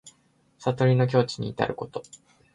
[0.57, 2.01] 悟りの境地にいたること。